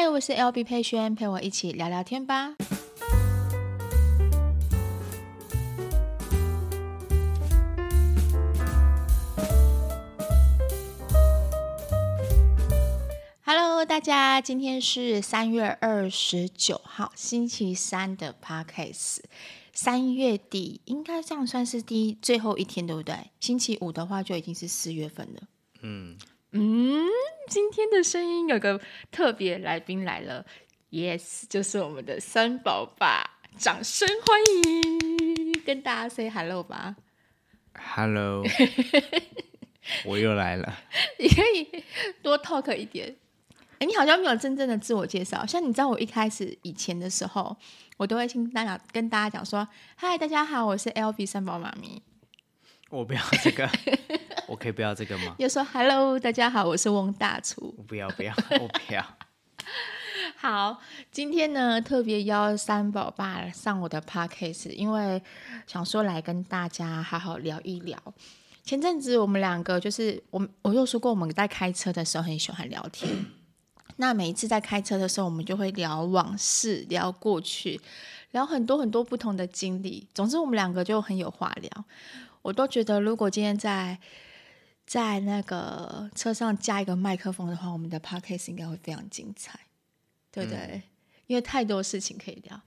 [0.00, 2.54] 嗨，我是 LB 佩萱，陪我一起聊聊天吧。
[13.44, 19.22] Hello，大家，今天是三月二十九号，星期三的 Podcast。
[19.72, 23.32] 三月底应该这样算是第一最后一天，对不对？
[23.40, 25.42] 星期五的话就已经是四月份了。
[25.80, 26.16] 嗯
[26.52, 27.06] 嗯，
[27.48, 28.80] 今天的声音有个
[29.10, 30.44] 特别来宾来了
[30.90, 36.96] ，Yes，就是我们的三宝爸，掌声欢迎，跟大家 say hello 吧。
[37.94, 38.42] Hello，
[40.06, 40.78] 我又来了。
[41.18, 41.84] 你可以
[42.22, 43.16] 多 talk 一点。
[43.78, 47.56] 哎，你好像没有真正的自我介绍，像你知道我一开始以前的时候。
[47.98, 49.66] 我都会听大家跟大家讲说
[49.98, 52.00] ：“嗨，大家好，我是 LB 三宝妈咪。”
[52.90, 53.68] 我不要这个，
[54.48, 55.34] 我可以不要这个吗？
[55.38, 59.04] 又说：“Hello，大家好，我是翁大厨。”我不要，不要， 我不要。
[60.36, 60.78] 好，
[61.12, 65.22] 今天呢特别邀三宝爸上我的 podcast，因为
[65.66, 67.98] 想说来跟大家好好聊一聊。
[68.64, 73.26] 前阵子我们两个就是我，我又说过我们在开车的时候很喜欢聊天。
[73.96, 77.78] 那每一次在开车的时候，我们就会聊往事，聊过去，
[78.30, 80.06] 聊很多很多不同的经历。
[80.14, 81.84] 总之，我们两个就很有话聊。
[82.42, 83.98] 我都觉得，如果今天在
[84.88, 89.60] 在那个车上加一个麦克风的话，我们的 podcast 应该会非常精彩，
[90.32, 90.58] 对不对？
[90.58, 90.82] 嗯。
[91.26, 92.58] 因为太多事情可以聊。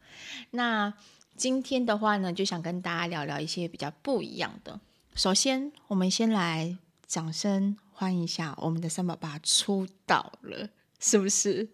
[0.51, 0.93] 那
[1.35, 4.79] 今天的话呢，就想跟大家聊聊一些比较不一样的。
[5.15, 6.77] 首先，我们先来
[7.07, 10.69] 掌声欢迎一下我们的三宝爸出道了。
[10.99, 11.67] 是不是？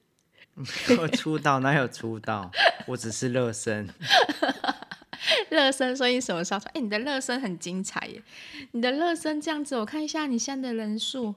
[0.98, 2.50] 我 出道哪有出道？
[2.88, 3.94] 我只是热身。
[5.50, 6.70] 热身，所以什么时候说？
[6.74, 8.22] 哎，你的热身很精彩耶！
[8.72, 11.36] 你的热身这样子，我看一下你现在的人数。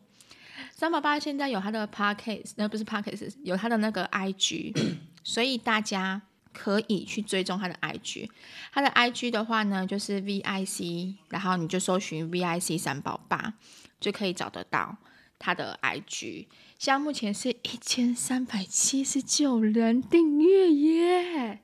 [0.74, 4.74] 三宝爸现在有他的 podcast，那不是 podcast，有他的那个 IG，
[5.24, 6.20] 所以大家
[6.52, 8.28] 可以去追踪他的 IG。
[8.72, 13.54] 他的 IG 的话呢，就是 VIC，然后你就搜寻 VIC 三宝爸，
[13.98, 14.96] 就可以找得到
[15.38, 16.46] 他的 IG。
[16.78, 21.60] 现在目前是一千三百七十九人订阅耶，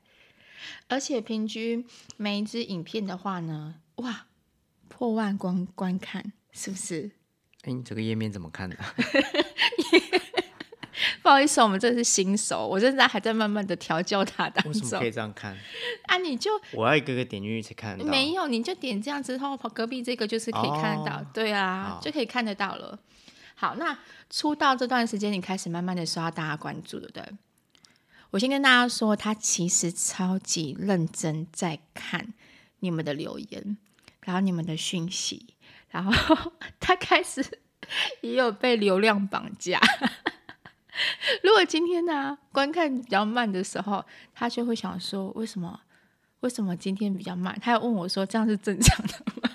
[0.88, 1.84] 而且平均
[2.16, 4.26] 每一支影片的话呢，哇，
[4.88, 7.10] 破万观观看，是不是？
[7.62, 8.76] 哎，你这个页面怎么看的？
[11.22, 14.72] 不好意思，我们这是新手，我现在还在慢慢的调教他当中。
[14.72, 15.56] 为什么可以这样看？
[16.06, 18.08] 啊，你就我要一个个点进去才看得到。
[18.08, 21.16] 没有，你就点这样之后，跑隔壁这个就是可以看得到。
[21.16, 22.96] 哦、对啊，就可以看得到了。
[23.56, 23.98] 好，那
[24.30, 27.24] 出道这段时间，你开始慢慢的受到大家关注，对不对？
[28.30, 32.34] 我先跟大家说，他其实超级认真在看
[32.80, 33.76] 你们的留言，
[34.20, 35.54] 然后你们的讯息，
[35.90, 37.44] 然后 他开始
[38.20, 39.80] 也有被流量绑架。
[41.42, 44.04] 如果今天呢、观看比较慢的时候，
[44.34, 45.80] 他就会想说，为什么？
[46.40, 47.58] 为什么今天比较慢？
[47.60, 49.12] 他要问我说，这样是正常的
[49.42, 49.50] 吗？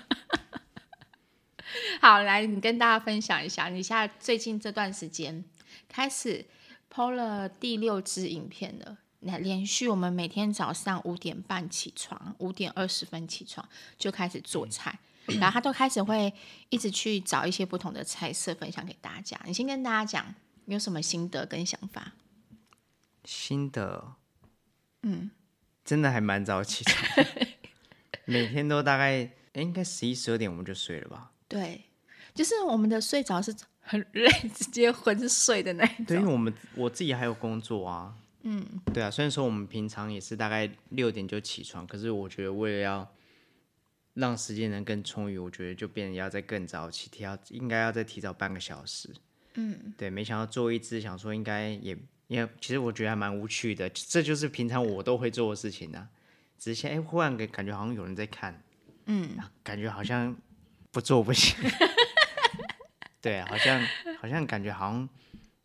[2.00, 5.44] 好，来，你跟大家分享一下，你现在最近这段时间
[5.88, 6.44] 开始
[6.92, 8.98] PO 了第六支影片了。
[9.20, 13.66] 那连续我们每天早上五点半起床，五点二十分起床
[13.96, 14.98] 就开始做菜，
[15.28, 16.34] 嗯、然后他都开始会
[16.68, 19.40] 一直去找一些不同的菜色分享给大家。
[19.46, 22.12] 你先跟大家讲，你有什么心得跟想法？
[23.24, 24.16] 心得，
[25.02, 25.30] 嗯，
[25.84, 27.26] 真的还蛮早起床，
[28.26, 31.30] 每天都大概应该十一十二点我们就睡了吧？
[31.48, 31.84] 对。
[32.34, 36.04] 就是我们的睡着是很累， 直接昏睡的那种。
[36.06, 38.14] 对，因为我们我自己还有工作啊。
[38.44, 39.10] 嗯，对啊。
[39.10, 43.14] 虽然说我们平常也是大概六点就起床，可是我觉得为了要
[44.14, 49.10] 让时间能更充裕，我觉得就变得要再更早起，提要应该要再提早半个小时。
[49.54, 50.08] 嗯，对。
[50.08, 51.96] 没想到做一只，想说应该也
[52.28, 53.88] 也，其实我觉得还蛮无趣的。
[53.90, 56.08] 这就是平常我都会做的事情啊。
[56.58, 58.62] 只是现哎，忽然给感觉好像有人在看，
[59.06, 60.36] 嗯，感觉好像
[60.90, 61.56] 不做不行。
[63.22, 63.80] 对，好像
[64.20, 65.08] 好像感觉好像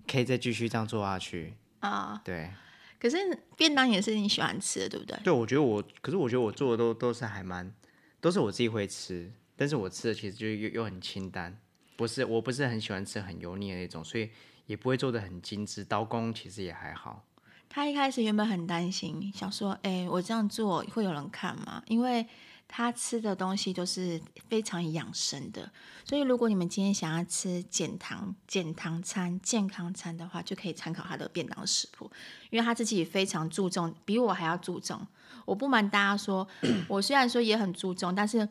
[0.09, 2.13] 可以再继续这样做下去啊。
[2.13, 2.51] 哦、对，
[2.99, 3.17] 可是
[3.57, 5.17] 便当也是你喜欢吃的，对不对？
[5.23, 7.73] 对，我觉得我，可是我觉得我做的都都是还蛮，
[8.21, 11.57] 都是我自己会吃，但是我吃的其实就又又很清淡，
[11.95, 14.29] 不是，我不是很喜欢吃很油腻的那种，所以
[14.67, 17.25] 也不会做的很精致，刀工其实也还好。
[17.69, 21.83] 他一开始原本很担心，想说，哎，我这样做会有人看吗？
[21.87, 22.25] 因为
[22.67, 25.71] 他吃的东西都是非常养生的，
[26.03, 32.11] 所以如果你们今天想要吃减糖、减糖餐、健康餐的话，就可以参考他的便当食谱，
[32.49, 35.07] 因为他自己非常注重，比我还要注重。
[35.45, 36.45] 我不瞒大家说，
[36.89, 38.47] 我虽然说也很注重，但是，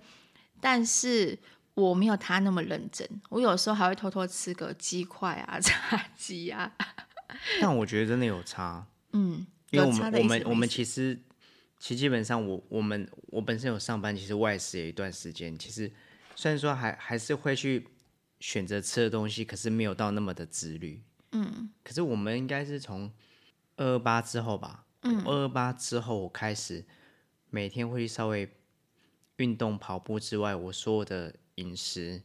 [0.61, 1.39] 但是
[1.75, 3.07] 我没有他那么认真。
[3.29, 6.73] 我有时候还会偷偷吃个鸡块啊、 炸鸡啊。
[7.61, 11.21] 但我觉得真的有差，嗯，因为我们我们我们其实
[11.79, 15.91] 其实基本上我我们我本身有上班，其实外食也一段时间，其实
[16.35, 17.87] 虽然说还还是会去
[18.41, 21.03] 选择吃的东西，可是没有到那么的自律，
[21.33, 23.13] 嗯，可是我们应该是从
[23.77, 26.85] 二二八之后吧，嗯，二二八之后我开始
[27.51, 28.49] 每天会稍微
[29.37, 32.23] 运动跑步之外，我所有的饮食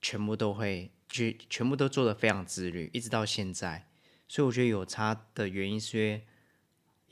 [0.00, 0.90] 全部都会。
[1.14, 3.86] 全全部都做的非常自律，一直到现在，
[4.26, 6.26] 所以我觉得有差的原因是因为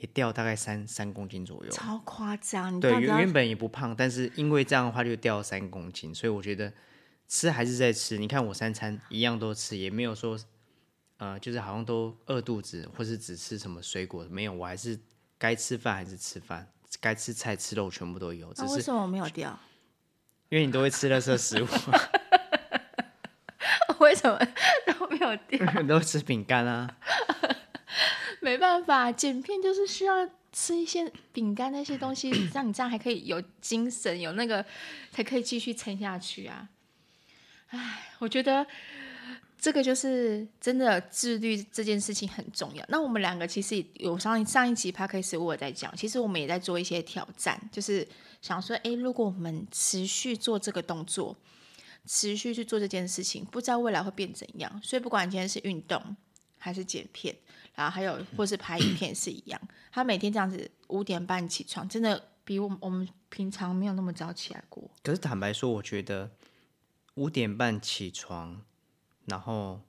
[0.01, 2.81] 也掉大概三三公斤左右，超夸张。
[2.81, 6.73] 对，原原本也不胖，但是因为这样的话就掉三公斤，所以我觉得
[7.29, 8.17] 吃还是在吃。
[8.19, 10.39] 你看我三餐一样都吃，也没有说
[11.19, 14.99] 呃，就是好像都饿肚子，或是只吃什么水果，没有，我还是
[15.37, 16.67] 该吃饭还是吃饭，
[16.99, 18.53] 该吃菜吃肉全部都有。
[18.55, 19.59] 只是为什么我没有掉？
[20.49, 21.67] 因为你都会吃垃圾食物。
[24.01, 24.39] 为什么
[24.87, 25.61] 都没有掉？
[25.87, 26.97] 都吃饼干啊，
[28.41, 34.65] 没办法，减片就是需要吃一些饼干那些东西，让你这样还可以有精神，有那个
[35.11, 36.69] 才可以继续撑下去啊。
[37.69, 38.67] 哎，我觉得
[39.59, 42.85] 这个就是真的自律这件事情很重要。
[42.89, 48.07] 那我们两个其实有上上一集 Podcast 我也在讲，其实我们也在做一些挑战，就是
[48.43, 51.37] 想说，哎，如果我们持续做这个动作。
[52.07, 54.81] 持续去做这件事情，不知道未来会变怎样。
[54.83, 56.17] 所以不管今天是运动
[56.57, 57.37] 还是剪片，
[57.81, 59.59] 然后还有或是拍影片是一样。
[59.91, 64.91] 他每天这样子五点半起床，真的比我们我们平常没有那么早起来过。
[65.03, 66.31] 可是坦白说，我觉得
[67.15, 68.61] 五点半起床，
[69.25, 69.81] 然后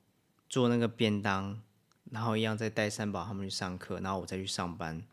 [0.48, 1.62] 做那个便当，
[2.12, 5.04] 然后一样再带三宝他们去上课，然后我再去上班，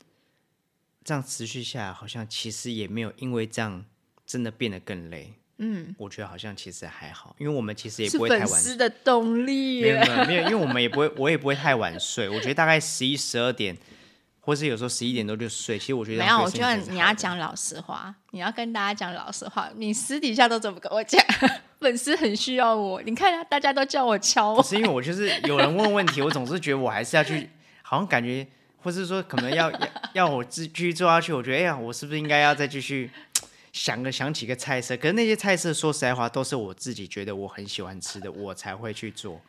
[1.03, 3.85] 这样持续下来，好像其实也没有因为这样
[4.25, 5.35] 真的变得更累。
[5.59, 8.47] 嗯，我觉得好像其实还好，因为我们其实也不会太晚。
[8.47, 9.83] 粉丝的动力。
[9.83, 12.29] 没有没有没有，因为我们也不会，我也不会太晚睡。
[12.29, 13.77] 我觉得大概十一、十二点，
[14.41, 15.79] 或是有时候十一点多就睡。
[15.79, 19.69] 其实我觉得没有，我觉得你要讲老实话，你要跟大家讲老实话。
[19.77, 21.21] 你私底下都怎么跟我讲？
[21.81, 24.63] 粉丝很需要我，你看大家都叫我敲我。
[24.63, 27.49] 是因为我就是有人问问题，我总是觉得我还是要去，
[27.83, 28.47] 好像感觉，
[28.83, 31.33] 或是说可能要要要我继继续做下去。
[31.33, 33.11] 我觉得哎呀，我是不是应该要再继续？
[33.73, 39.41] 想个想几个菜色，可是那些菜色说实在话，都是我自己觉得我很喜欢吃的，我才会去做。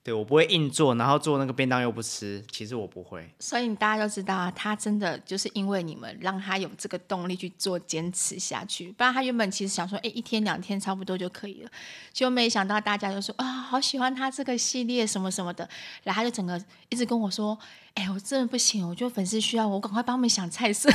[0.00, 3.28] 对，我不会硬做，然后做那个便当又不吃，其实我不会。
[3.40, 8.90] 所以大家都知道啊，他真的就是因为你们让他有这个动力去做，坚持下去。
[8.92, 11.70] 不然他原本其实想说，哎，一天两天差不多就可以了，
[12.10, 15.68] 就没想到大家就说啊，好喜欢他这个系列什么什么的，
[16.04, 17.58] 然后他就整个一直跟我说，
[17.92, 20.88] 哎，我真的不行，我觉得粉丝需要我，赶快帮他们想菜色。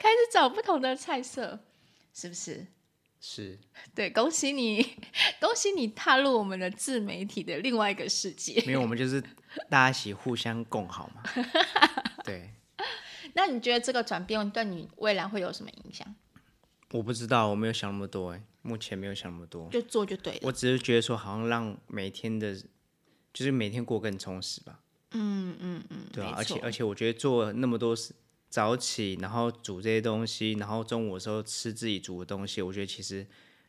[0.00, 1.60] 开始找不同的菜色，
[2.12, 2.66] 是不是？
[3.20, 3.58] 是。
[3.94, 4.82] 对，恭喜你，
[5.40, 8.62] 恭喜你踏入我们的自媒体的另外一个世界。
[8.66, 9.20] 没有，我们就是
[9.70, 11.22] 大家一起互相共好嘛。
[12.24, 12.50] 对。
[13.34, 16.14] 那你觉得这个转变对你未来会有什么影响？
[16.90, 20.40] 我不知道，我没有想那么多，哎，目前没有想那么多，就做就对了。
[20.42, 22.54] 我只是觉得说，好像让每天的，
[23.32, 24.80] 就是每天过更充实吧。
[25.12, 28.14] 嗯嗯嗯，对啊，而且而且，我觉得做那么多事。
[28.52, 33.26] 早起，然后煮这些东西，然后中午的时候吃自己煮的东西，我觉得其实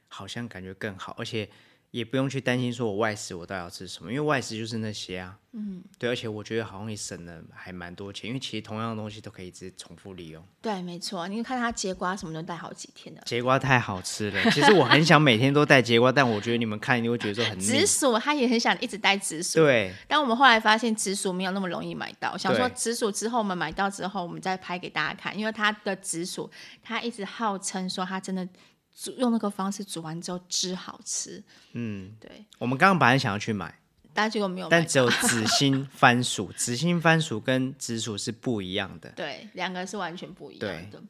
[0.10, 1.50] 好像感觉更好，而且
[1.94, 5.38] 也不用去担心说我外食我到底要吃什么，因为外食就是那些啊。
[5.56, 10.44] 嗯，对，而且我觉得好像也省了还蛮多钱，因为其实同样的东西都可以一直接重复利用。
[10.60, 13.22] 对，没错，你看他节瓜什么都带好几天的。
[13.22, 17.62] 节瓜太好吃了，其实我很想每天都带节瓜，但我觉得你们看你会觉得说很腻。
[17.62, 19.94] 紫薯他也很想一直带紫薯，对。
[20.08, 26.50] 但我们后来发现紫薯没有那么容易买到，想说紫薯之后我们买到之后，我们再拍给大家看，因为他的紫薯
[26.82, 28.48] 他一直号称说他真的
[28.96, 31.44] 煮用那个方式煮完之后汁好吃。
[31.74, 32.46] 嗯，对。
[32.60, 33.80] 我们刚刚本来想要去买。
[34.16, 39.10] 但结果没有，但只有紫心番薯，紫心番薯跟紫薯是不一样的。
[39.16, 41.02] 对，两个是完全不一样的。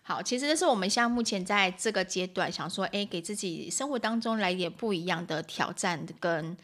[0.00, 6.56] 好，其实这是我们现在目前在这个阶段想说，哎，给自己生活当中来点不一样的挑战跟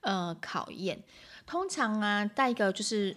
[0.00, 1.02] 呃考验。
[1.44, 3.14] 通常啊，带一个就是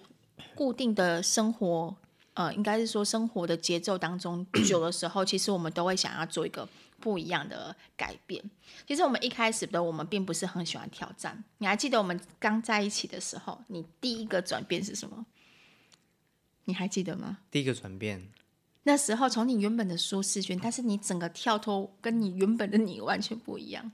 [0.53, 1.95] 固定的生活，
[2.37, 6.67] 呃，应该是说生活的节奏当中久的时候，其实我们都会想要做一个。
[6.99, 8.43] 不一样的改变。
[8.87, 11.43] 其实我们一开始的我们并不是很喜欢挑战。
[11.59, 15.27] 你还记得我们刚在一起的时候，你第一个转变是什么？
[16.65, 17.37] 你还记得吗？
[17.51, 18.27] 第一个转变，
[18.81, 23.91] 那时候从你原本的舒适圈，但是你整个跳脱，跟你原本的你完全不一样。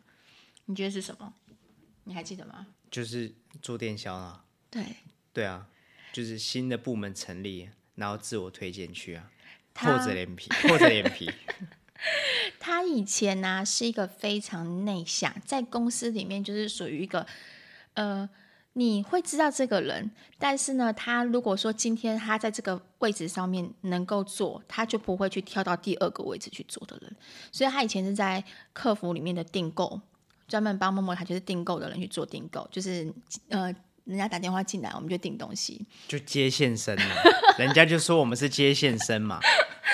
[0.68, 1.34] 你觉得是什么？
[2.06, 2.68] 你还记得吗？
[2.90, 4.46] 就是做电销啊。
[4.70, 4.82] 对。
[5.34, 5.68] 对啊，
[6.14, 9.30] 就是新的部门成立，然后自我推荐去啊，
[9.76, 11.32] 厚着脸皮，厚着脸皮。
[12.60, 17.26] 他以前呢是一个非常内向，在公司里面就是属于一个
[17.94, 18.30] 呃
[18.74, 20.10] 你会知道这个人，
[20.40, 27.16] 但是呢，他如果说今天他在这个位置上面能够做，他就不会去跳到第二个位置去做的人。
[27.52, 30.02] 所以他以前是在客服里面的订购，
[30.48, 33.14] 专门帮默默他就是订购的人去做订购，就是
[33.50, 33.74] 呃，
[34.06, 37.06] 人家打电话进来，我们就订东西，就接线生嘛，
[37.58, 39.40] 人家就说我们是接线生嘛。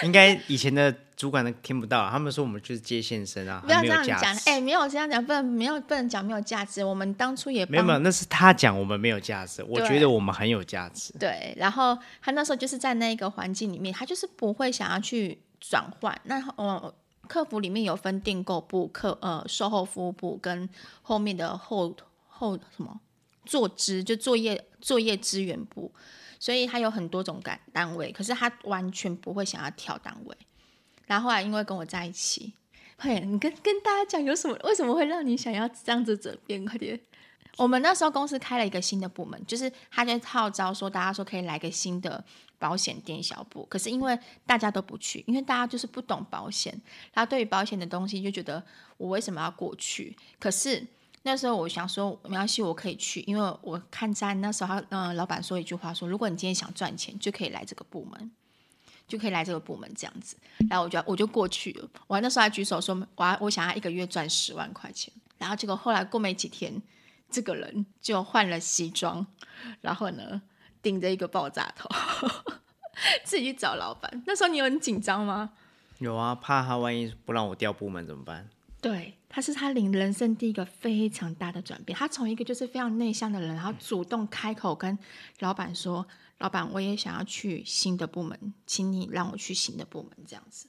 [0.04, 6.82] 应该以前的主管都听不到，他们说我们就是接线生啊，不要这样讲，哎、欸，没有这样讲，不能没有不能讲没有价值。
[6.86, 11.14] 我们当初也没有没有，那是他讲我们没有价值，我觉得我们很有价值。
[11.20, 16.18] 对，然后他那时候就是在那个环境里面，他就是不会想要去转换。
[16.24, 16.94] 那呃，
[17.28, 20.70] 客服里面有分订购部、客呃售后服务部跟
[21.02, 21.94] 后面的后
[22.30, 22.98] 后什么
[23.46, 25.92] 作支，就作业作业支援部。
[26.42, 30.38] 所以他有很多种感单位，可是他完全不会想要跳单位。
[31.06, 32.54] 然后后来因为跟我在一起，
[32.96, 34.58] 快点，你跟跟大家讲有什么？
[34.64, 36.64] 为什么会让你想要这样子转变？
[36.66, 36.98] 快点！
[37.58, 42.24] 我们那时候公司开了一个新的部门，就是他就号召说，大家说可以来个新的
[42.58, 43.68] 保险电销部。
[43.70, 46.72] 可是因为大家都不去，因为大家就是不懂保险，
[47.14, 48.64] 然后对于保险的东西就觉得
[48.96, 50.16] 我为什么要过去？
[50.40, 50.88] 可是。
[51.24, 58.32] 那时候我想说，没关系，我可以去，因为我看在那时候他，嗯、呃，老板说一句话说，如果你今天想赚钱，就可以来这个部门，
[59.08, 60.38] 就可以来这个部门这样子。
[60.70, 65.14] 然后我就我就过去了，我那时候还举手说，我我想要一个月赚十万块钱。
[65.38, 66.82] 然后结果后来过没几天，
[67.30, 69.26] 这个人就换了西装，
[69.82, 70.42] 然后呢，
[70.82, 71.90] 顶着一个爆炸头，
[73.24, 74.24] 自己去找老板。
[74.26, 75.52] 那时候你有很紧张吗？
[76.00, 78.50] 有啊，怕他万一不让我调部门怎么办？
[78.82, 81.96] 对，他是他领人生第一个非常大的转变。
[81.96, 84.98] 他从一个就是非常内向的人，然后主动开口跟
[85.38, 86.08] 老板说
[86.40, 90.68] ：“老板，我也想要去新的部门，请你让我去新的部门。”这样子，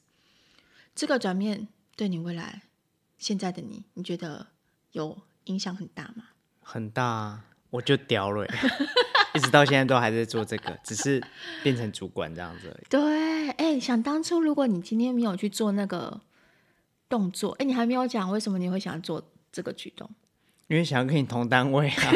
[0.95, 2.61] 这个转变对你未来
[3.17, 4.49] 现在的你，你觉得
[4.93, 6.25] 有影响很大吗？
[6.61, 8.47] 很大啊，我就屌了，
[9.35, 11.25] 一直到现在都还在做这个，只是
[11.63, 12.87] 变成主管这样子而已。
[12.91, 16.21] 对，哎，想当初如果你今天没有去做那个。
[17.11, 20.09] 动作，哎，你还没有讲为什么你会想做这个举动？
[20.69, 22.13] 因为想要跟你同单位啊，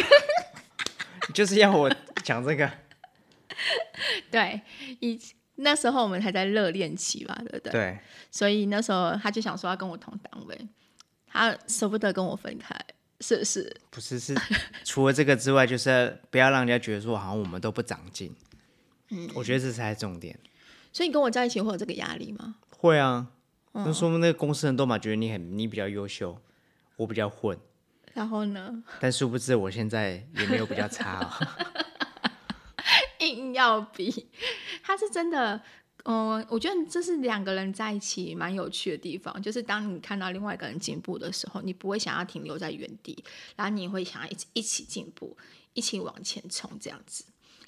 [1.34, 2.70] 就是要我讲这个。
[4.30, 4.60] 对，
[5.00, 5.20] 以
[5.56, 7.72] 那时候我们还在热恋期嘛，对不对？
[7.72, 7.98] 对。
[8.30, 10.58] 所以那时候他就想说要跟我同单位，
[11.26, 12.74] 他舍不得跟我分开，
[13.20, 13.76] 是不是？
[13.90, 14.34] 不是，是
[14.84, 18.34] 除了这个之外，就是不要让人家觉得说好像我们都不长进。
[19.10, 20.38] 嗯，我觉得这才是重点。
[20.92, 22.56] 所以你跟我在一起会有这个压力吗？
[22.78, 23.26] 会啊。
[23.74, 26.40] 那说明那个公司人都嘛觉得你很你比较优秀，
[26.96, 27.58] 我比较混。
[28.14, 28.82] 然后呢？
[29.00, 31.28] 但殊不知我现在也没有比较差哦。
[33.18, 34.28] 硬要比，
[34.82, 35.60] 他是真的。
[36.06, 43.24] 嗯，我觉得这是两个人在一起蛮有趣的地方，就是当你看到另外一个人进步的时候，你不会想要停留在原地，
[43.56, 45.34] 然后你会想要一起一起进步，
[45.72, 47.24] 一起往前冲这样子。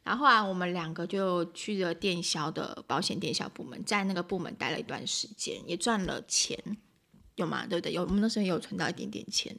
[0.06, 6.56] 然后后来，我们两个就去了电销的保险电销部门，在那个部门待了一段时间，也赚了钱，
[7.34, 7.66] 有吗？
[7.66, 7.92] 对不对？
[7.92, 9.58] 有，我们那时候也有存到一点点钱，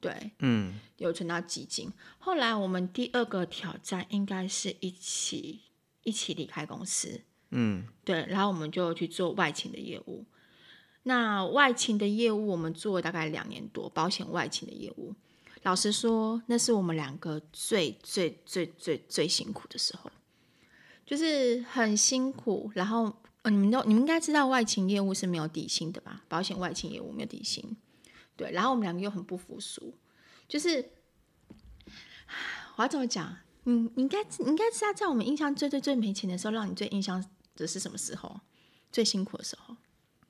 [0.00, 1.92] 对，嗯，有存到基金。
[2.18, 5.60] 后来我们第二个挑战应该是一起
[6.02, 7.20] 一起离开公司，
[7.50, 10.24] 嗯，对，然后我们就去做外勤的业务。
[11.02, 15.14] 那外勤的业务我们做了大概两年多，保险外勤的业务。
[15.68, 20.10] 老实说，那是我们两个最最最最最辛苦的时候，
[21.04, 22.72] 就是很辛苦。
[22.74, 26.22] 然后，呃、你们都你们应该知道，外勤业务是没有底薪的吧？
[26.26, 27.76] 保险外勤业务没有底薪，
[28.34, 28.50] 对。
[28.50, 29.92] 然后我们两个又很不服输，
[30.48, 30.90] 就是
[32.76, 33.36] 我要怎么讲？
[33.64, 37.22] 你你应该你应该知道，在我们印象最最最没钱的时候，让你最印象
[37.56, 38.40] 的是什么时候？
[38.90, 39.76] 最辛苦的时候？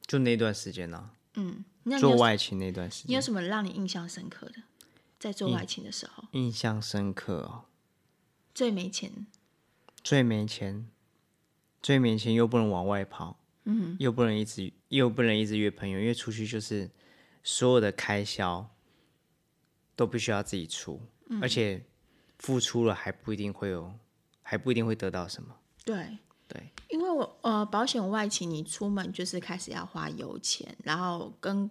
[0.05, 1.15] 就那段时间呢、啊？
[1.35, 1.65] 嗯，
[2.01, 4.55] 做外勤那段时间，你有什么让你印象深刻的？
[5.19, 7.65] 在做外勤的时候，印象深刻哦。
[8.55, 9.27] 最没钱，
[10.03, 10.89] 最没钱，
[11.83, 16.91] 最没钱又不能往外跑，嗯，又不能一直又不能一直约朋友，因为出去就是
[17.43, 18.69] 所有的开销
[19.95, 21.85] 都必须要自己出，嗯，而且
[22.39, 23.93] 付出了还不一定会有，
[24.43, 25.57] 还不一定会得到什么。
[25.85, 31.69] 对对，因为我呃保险外勤，你出门就是开始要花油钱，然后跟。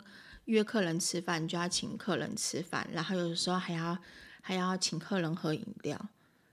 [0.47, 3.97] 约客人吃饭，你就要请客人吃饭，然后有的时候还要
[4.41, 6.09] 还要请客人喝饮料，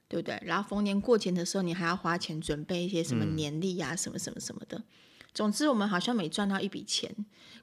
[0.06, 0.40] 对不对？
[0.44, 4.82] 然后逢年过节的时候，你还要花钱准备一些什么年历呀、啊，什么什么什么的。
[5.32, 7.12] 总之，我们好像每赚到一笔钱，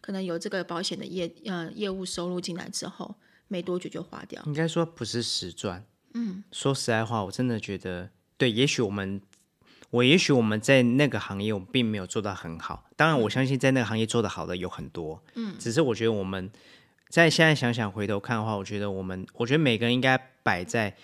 [0.02, 3.16] 可能有这个保险的业呃业务收入进来之后，
[3.48, 4.42] 没多久就花掉。
[4.46, 5.86] 应该说不是实赚。
[6.14, 9.22] 嗯，说实在话，我真的觉得，对，也许我们。
[9.92, 12.90] 我也许我们在那个行业，我们并没有做到很好。
[12.96, 15.22] 当然，我相信在那个行业做得好的有很多。
[15.36, 16.50] 嗯，只是我觉得我们
[17.10, 20.96] 在现在想想回头看的话，我觉得我们，我觉得每个人应该摆在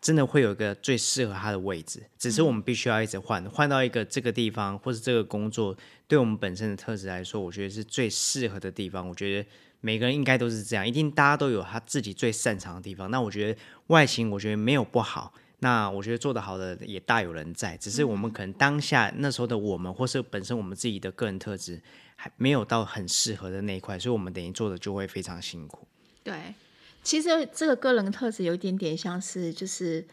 [0.00, 5.76] 真的会有一个最适合他的位置，只是我们必须要一直换，换到一个这个地方或者这个工作，
[6.08, 9.08] 对我们本身的特质来说，我觉得是最适合的地方。
[9.08, 9.48] 我觉得
[9.80, 13.08] 每个人应该都是这样，一定大家都有他自己最擅长的地方。
[13.12, 15.32] 那我觉得外形，我觉得没有不好。
[15.64, 21.82] 那我觉得做得好的也大有人在，只是我们可能当下那时候的我们，或是本身我们自己的个人特质
[22.16, 25.88] 还没有到很适合的那一块，所以我们等于做的就会非常辛苦。
[26.22, 26.54] 对。
[27.02, 30.06] 其实这个个人的特质有一点点像是，就是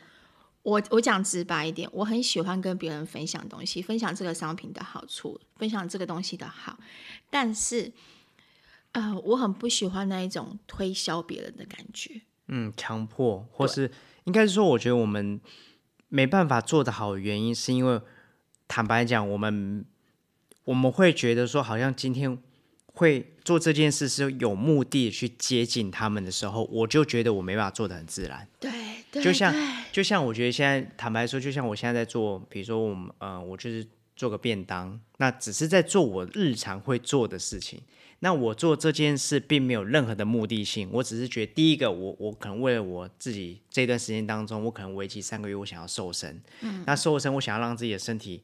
[0.64, 6.78] 我我讲直白一点，我很喜欢跟别人分享东西，分享这个商品的好处，分享这个东西的好，
[7.30, 7.92] 但是，
[8.92, 13.90] 呃，我很不喜欢那一种推销别人的感觉，嗯，强迫，或是
[14.26, 15.40] 应该是说，我觉得我们
[16.10, 18.02] 没办法做得好的原因，是因为
[18.68, 19.86] 坦白讲，我们
[20.66, 22.38] 我们会觉得说，好像今天。
[22.94, 28.46] 会做这件事是有目的去接近他们的时候，我就觉得我没办法做得很自然。
[28.60, 28.70] 对，
[29.10, 29.56] 对就像
[29.94, 33.88] 就像我觉得现在坦白说，就像我现在在做，比如说我们呃，我就是
[34.22, 37.82] 做个便当，那只是在做我日常会做的事情。
[38.20, 46.40] 那我做这件事并没有任何的目的性，我只是觉得第一个，我我可能为了我自己这段时间当中，我可能为期三个月，我想要瘦身。
[46.60, 48.44] 嗯，那瘦身，我想要让自己的身体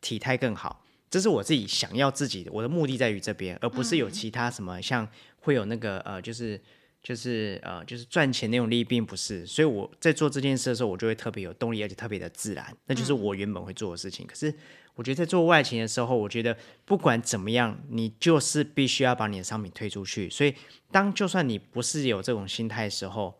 [0.00, 0.84] 体态更好。
[1.08, 5.08] 这是我自己想要自己的，我的目的在于这边，而不是有其他什么像
[5.42, 6.60] 会有那个呃，就是
[7.02, 9.44] 就是呃，就是赚钱那种利，并不是。
[9.44, 14.24] 所以我在做这件事的时候，我就会特别有动力，而且特别的自然，那就是我原本会做的事情。
[14.26, 14.54] 可是
[14.94, 20.30] 我觉得在做外勤的时候，我觉得不管怎么样，你就是必须要把你的商品推出去。
[20.30, 20.54] 所以
[20.90, 23.34] 当就算你不是有这种心态的时候，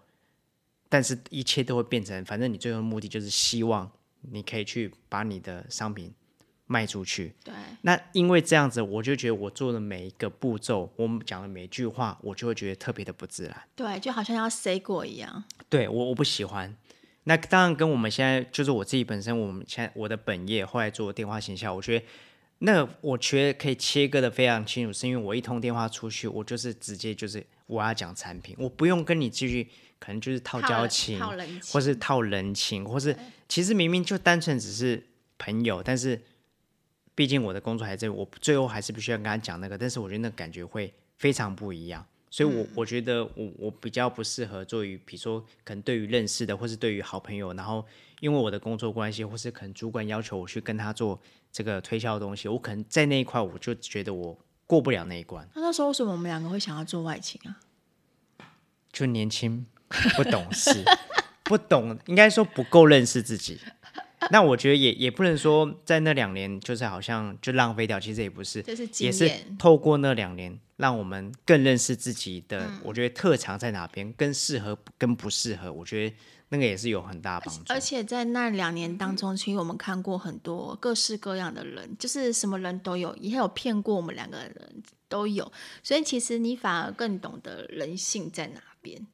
[0.88, 3.90] 但是一切都会变成，反正你最后的目的就是希望
[4.22, 6.12] 你可以去把你的商品。
[6.72, 7.52] 卖出去，对。
[7.82, 13.62] 那因为这样子，我就觉得我做的每一个步骤，我们讲的每一句话，我就会觉得特别的不自然。
[13.76, 15.44] 对，就好像要 say 过一样。
[15.68, 16.74] 对我，我不喜欢。
[17.24, 22.06] 那当然跟我们现在就是我自己本身，我们现在我的本业后来做电话行销，我觉得
[22.60, 29.68] 那我觉得可以切割的非常清楚，是因为我一通电话出去，我就是直接就是我要讲产品，我不用跟你继续
[29.98, 33.14] 可能就是套交情，情，或是套人情，或是
[33.48, 36.22] 其实明明就单纯只是朋友，但是。
[37.14, 47.84] 毕竟我的工作还在，我最后还是必须要跟他讲那个，但是我觉得那感觉会非常不一样，所以我，我、觉得我我比较不适合做于，比如说可能对于认识的，或是对于好朋友，然后
[48.20, 51.20] 因为我的工作关系，或是可能主管要求我去跟他做
[51.52, 55.46] 这个推销的东西，我可能在那一块我就觉得我过不了那一关。
[55.54, 57.60] 那那时候为什么我们两个会想要做外勤啊？
[58.90, 59.66] 就年轻，
[60.16, 60.82] 不懂事，
[61.44, 63.58] 不懂，应该说不够认识自己。
[64.30, 72.66] 那我觉得也也不能说在那两年就是好像就浪费掉，其实也不是，是也是透过那两年让我们更认识自己的。
[72.66, 76.16] 嗯、我觉得特长在哪边，更适合跟不适合，我觉得
[76.50, 77.72] 那个也是有很大帮助。
[77.72, 85.50] 而且在那两年当中，其实我们看过很多各式各样的人，就是什么人都有，也有骗过我们两个人都有，
[85.82, 89.06] 所以其实你反而更懂得人性在哪边，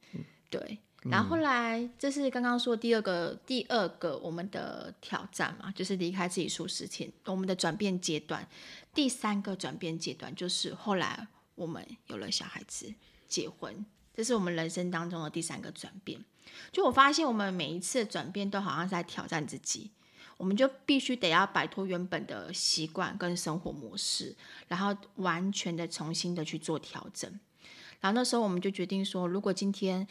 [0.49, 0.79] 对。
[1.03, 8.45] 然后后来，这是刚刚说第二个第二个我们的挑战嘛，就是离开自己舒适圈，我们的转变阶段。
[8.93, 12.93] 第三个转变阶段就是后来我们有了小孩子，
[13.29, 16.19] 结婚，这是我们人生当中的第三个转变。
[16.71, 19.91] 就我发现，我们每一次的转变都好像是在挑战自己，
[20.35, 24.35] 我们就必须得要摆脱原本的习惯跟生活模式，
[24.67, 27.39] 然后完全的重新的去做调整。
[28.01, 30.05] 然后那时候我们就决定说，如果今天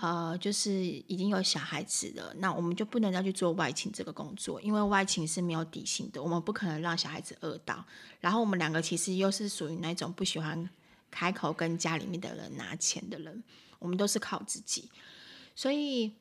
[0.00, 7.84] 呃，就是已经有小孩子了，那我们就不能再去做外勤这个工作，因为外勤是没有底薪的，我们不可能让小孩子饿到。
[8.20, 10.68] 然后我们两个其实又是属于那种不喜欢
[11.10, 13.42] 开口跟家里面的人拿钱的人，
[13.78, 14.88] 我们都是靠自己，
[15.54, 16.12] 所以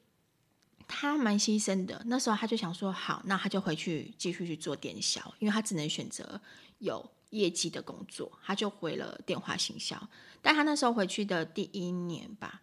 [0.87, 2.01] 他蛮牺牲的。
[2.05, 6.41] 那时候他就想说，好，那他就回去继续去做电销，因为他只能选择
[6.79, 10.09] 有业绩的工作，他就回了电话行销。
[10.41, 12.61] 但他那时候回去的第一年吧。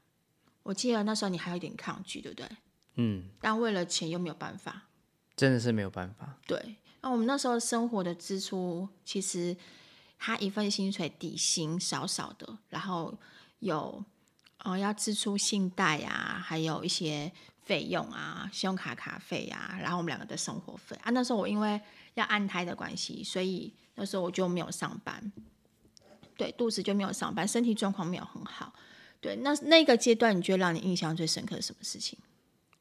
[0.66, 2.48] 我记得那时候你还有点抗拒，对不对？
[2.96, 3.30] 嗯。
[3.40, 4.88] 但为了钱又没有办法，
[5.36, 6.36] 真的是没有办法。
[6.46, 6.76] 对。
[7.00, 9.56] 那我们那时候生活的支出，其实
[10.18, 13.16] 他一份薪水底薪少少的，然后
[13.60, 14.04] 有
[14.58, 17.30] 呃要支出信贷啊，还有一些
[17.62, 21.10] 费用啊，信用卡卡费啊，然后我们两个的生活费啊。
[21.10, 21.80] 那时候我因为
[22.14, 25.32] 要安胎的关系，所以那时候我就没有上班。
[26.36, 28.72] 对，肚子就没有上班，身体状况没有很好。
[29.20, 32.18] 对，那那个阶段，你觉得让你印象最深刻的什么事情？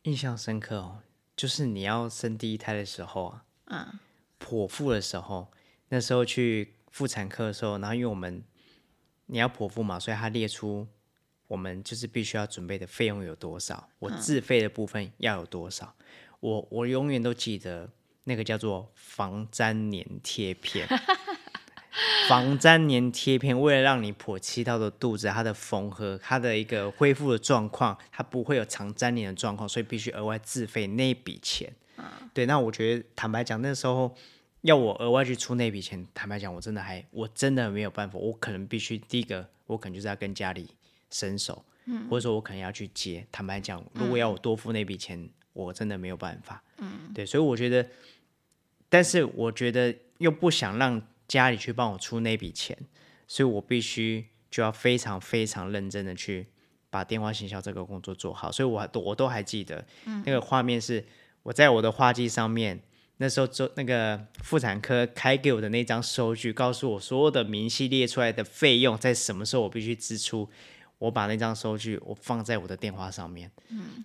[0.04, 1.00] 印象深刻哦，
[1.36, 4.00] 就是你要生第一胎的时候啊，嗯，
[4.40, 5.52] 剖腹的时候，
[5.90, 8.44] 那时候去妇产科的时候，然后因为我们
[9.26, 10.88] 你要剖腹嘛，所以他列出
[11.48, 15.96] 我们就是必须要准备的费用有多少，我自费的部分要有多少。
[15.98, 16.06] 嗯、
[16.42, 17.90] 我我永远都记得
[18.26, 20.88] 那个叫做防粘粘贴片。
[22.28, 31.72] 防粘粘贴片为了让你剖七到的肚子，它的缝合、它的一个恢复的状况，它不会有长粘连的状况，所以必须额外自费那笔钱。
[31.98, 32.04] 嗯、
[32.34, 34.14] 对，那我觉得坦白讲，那时候
[34.62, 40.68] 要我额外去出那笔钱，坦白讲，我真的还我真的没有办法，我可能必须第一个，我可能就是要跟家里
[41.10, 43.26] 伸手，嗯、或者说我可能要去接。
[43.32, 46.62] 坦白讲，如果要我多付那笔钱，嗯、我真的没有办法。
[46.80, 47.88] 嗯，对，所以我觉得，
[48.90, 51.02] 但是我觉得又不想让。
[51.28, 52.78] 家里去帮我出那笔钱，
[53.28, 56.48] 所以我必须就要非常非常认真的去
[56.90, 58.52] 把电话行销这个工作做好。
[58.52, 59.86] 所以我都我都还记得，
[60.26, 61.06] 那个画面是
[61.44, 62.82] 我在我的画机上面，
[63.18, 70.50] 那时候做那个妇产科开给我的那张收据，告诉我所有的明细列出来的费用在什么时候我必须支出。
[70.98, 73.52] 我把那张收据我放在我的电话上面，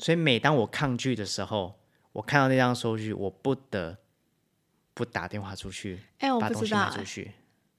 [0.01, 1.79] 所以每当我抗拒的时候，
[2.13, 3.97] 我看到那张收据，我不得。
[5.01, 7.33] 不打电话出去，哎、欸，我不知道、欸，出去，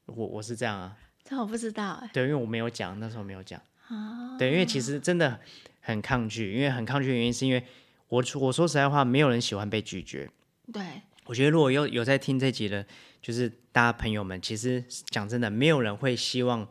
[0.08, 5.40] 我我是这样啊，这我不知道、欸，对，因为我没有讲，那时候没有讲，啊、对，因为其实真的
[5.82, 7.64] 很抗拒，因为很抗拒的原因是因为
[8.08, 10.28] 我我说实在话，没有人喜欢被拒绝，
[10.74, 10.84] 对，
[11.26, 12.84] 我觉得如果有有在听这集的，
[13.22, 16.68] 就是大家朋友们，其实讲真的，没有人会希望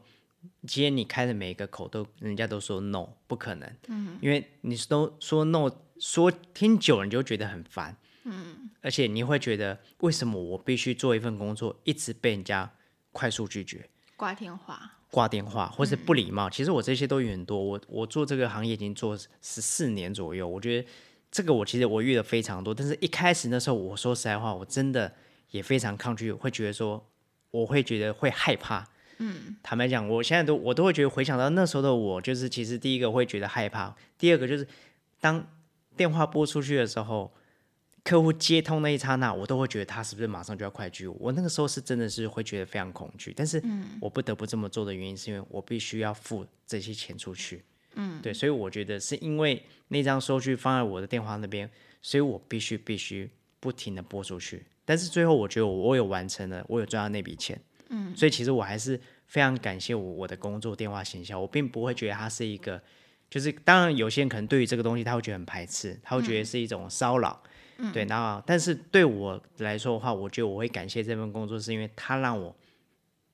[0.66, 7.96] 今天你开的每一个口都人家都说 no，不可能，嗯，因为你都说 no，说听久了你就觉得很烦。
[8.24, 12.70] 嗯，而且你会觉得，为什么我必须做一份工作，一直被人家
[13.12, 16.48] 快速拒绝、挂电话、挂电话，或是不礼貌？
[16.48, 17.58] 嗯、其实我这些都有很多。
[17.58, 20.88] 我我做这个行业已经做十四年左右，我觉得
[21.30, 22.74] 这个我其实我遇的非常多。
[22.74, 25.10] 但是一开始那时候，我说实在话，我真的
[25.50, 27.02] 也非常抗拒，会觉得说，
[27.50, 28.86] 我会觉得会害怕。
[29.16, 34.68] 嗯，坦白讲，我现在都我都会觉得回想到那时候的我，就是其实第一个会觉得害怕，第二个就是
[35.20, 35.46] 当
[35.96, 37.32] 电话拨出去的时候。
[38.02, 41.16] 客户接通那一刹那，我都会觉得他是不是马上就要快拒我。
[41.20, 43.62] 我那个时候是真的是会觉得非常恐惧，但是
[44.00, 47.62] 我不得不这么做的原因，是因为我必须要付这些钱出去。
[47.94, 51.68] 嗯，对，所以我觉得是因为那张收据放在我的电话那边，
[52.00, 54.64] 所以我必须必须不停的拨出去。
[54.84, 57.60] 但是最后我觉得我我有完成了，我有赚到那笔钱。
[57.88, 62.80] 嗯，所以其实我还是非常感谢我我的工作电话行销，我并不会觉得它是一个，
[63.28, 67.42] 就是当然有些人可能对于这个东西他会觉得很排斥，他会觉得是一种骚扰。
[67.92, 72.54] 对，然后但是对我来说的话，我觉得我会感谢这份工作，是因为他让我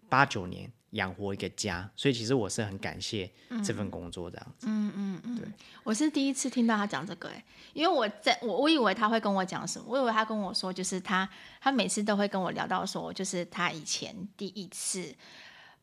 [0.08, 3.30] 八九年养活一个家，所以其实我是很感谢
[3.64, 4.66] 这份工作这样子。
[4.68, 5.48] 嗯嗯嗯，对，
[5.84, 11.28] 我是第一次听到他讲这个，哎，因为我在我我以为他会跟我讲什么，我以为他跟我说就是他
[11.60, 15.14] 他每次都会跟我聊到说，就是他以前第一次。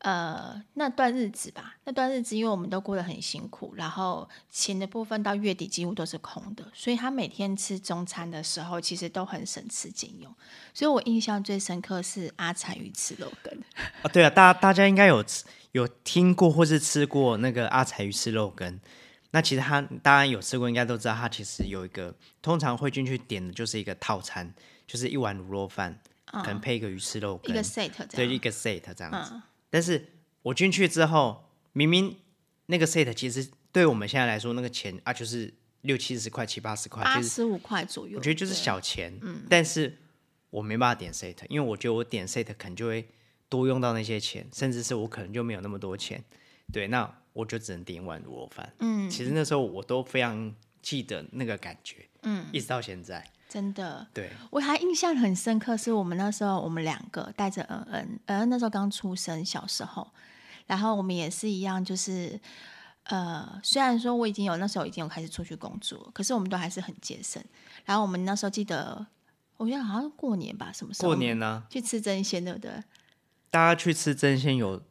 [0.04, 10.30] 呃，那段日子吧，那段日子，因为我们都过得很辛苦，然后钱的部分到月底几乎都是空的，所以他每天吃中餐的时候，其实都很省吃俭用。
[10.74, 13.58] 所以我印象最深刻是阿柴鱼翅肉羹
[14.02, 15.24] 啊， 对啊，大家大家应该有
[15.72, 18.78] 有听过或是吃过那个阿柴鱼翅肉羹。
[19.30, 24.52] 那其实他当然有吃过，应该都知道，他其实有一个通常会进去点的就是一个套餐，
[24.86, 29.30] 就是一碗卤肉饭，嗯、可能配一个鱼翅肉羹，一个 set，对，一个 set 这样子。
[29.32, 29.42] 嗯
[29.74, 30.06] 但是
[30.42, 32.16] 我进去之后，明明
[32.66, 39.18] 那个 set 其实对我们现在来说，那个钱啊就是六七十块、七八十块，八十五块左右，我觉得就是小钱。
[39.20, 39.98] 嗯，但是
[40.50, 43.04] 我没办法点 set，因为我觉得我点 set 可能就会
[43.48, 46.22] 多用到那些钱，甚至是我可能就没有那么多钱。
[46.72, 48.72] 对，那我就只能点一碗卤肉饭。
[48.78, 52.08] 嗯，其实那时候我都非常记得那个感觉。
[52.22, 53.28] 嗯，一直到现在。
[53.54, 60.10] 真的，对，我还印象很深刻，是我们那时候我们两个带着恩恩，恩恩那时候刚出生，小时候，
[60.66, 62.40] 然后我们也是一样，就是
[63.04, 67.40] 呃，虽然说我已经有那时候已经有开始出去工作，可是我们都还是很节省。
[67.84, 69.06] 然后我们那时候记得，
[69.56, 71.10] 我觉得好像过年吧，什么时候？
[71.10, 71.62] 过年呢？
[71.70, 72.72] 去吃真鲜，对不对？
[73.52, 74.82] 大家去吃真鲜有，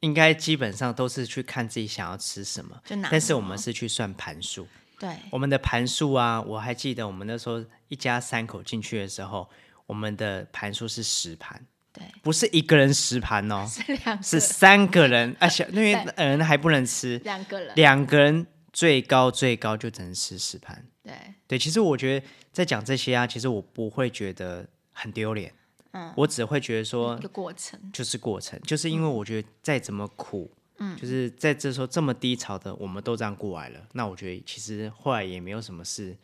[0.00, 4.68] 应该基本上都是去看自己想要吃什么，就拿，但是我们是去算盘数。
[4.96, 7.62] 对，我们的盘数啊，我还记得我们那时候
[7.94, 9.48] 一家三口进去的时候，
[9.86, 21.14] 我们的盘数是十盘，对，不是一个人十盘哦， 是两个，是三个人啊， 小因为人还不能吃，两个人，两个人最高最高就只能吃十盘，对。
[21.46, 25.54] 对，其实我觉得在讲这些啊，其实我不会觉得很丢脸，
[25.92, 27.78] 嗯，我只会觉得说，一个过程。
[27.92, 30.50] 就是过程，就是因为我觉得再怎么苦。
[30.78, 33.80] 嗯，就是在这时候这么低潮的，我们都这样过来了。
[33.92, 36.16] 那我觉得其实后来也没有什么事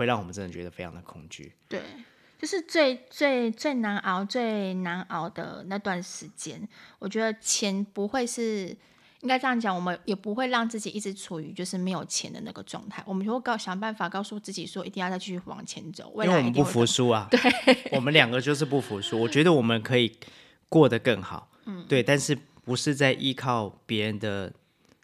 [0.00, 1.52] 会让我们真的觉得非常的恐惧。
[1.68, 1.80] 对，
[2.38, 6.66] 就是最最最难熬、最难熬的那段时间，
[6.98, 8.68] 我觉得钱不会是
[9.20, 13.02] 应该这样讲，我们也不会让自己一直处于就是没有钱的那个状态。
[13.06, 16.10] 我们就会告想办法告诉自己说，一定要再继续往前走。
[16.24, 17.38] 因为我们不服输啊， 对，
[17.92, 19.20] 我们两个就是不服输。
[19.20, 20.16] 我觉得我们可以
[20.70, 22.34] 过得更好，嗯，对，但是
[22.64, 24.50] 不是在依靠别人的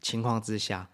[0.01, 0.89] 情况之下，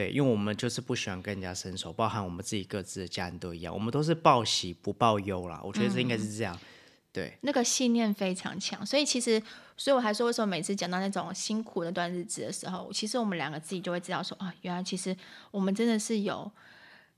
[0.00, 5.60] 对，因为我们就是不喜欢跟人家伸手，包含我们自己各自的家人都一样，我们都是报喜不报忧啦。
[5.62, 6.56] 我觉得这应该是这样。
[6.56, 6.66] 嗯
[7.12, 9.42] 对，那个信念非常强，所以其实，
[9.76, 15.14] 所以我还说，为什么每次讲到那种辛苦那段日子的时候，其实我们两个自己就会知道说，啊，原来其实
[15.50, 16.48] 我们真的是有，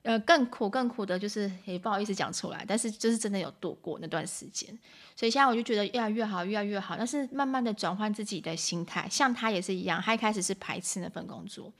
[0.00, 4.66] 呃，更苦更苦的，就是也不好意思讲出来，但是就是真的有度过那段时间。
[5.14, 6.96] 所以现在我就觉得越来越好，越来越好。
[6.96, 11.70] 但是慢慢的转换自己的心态，像他也是一样，他一开始是排斥那份工作，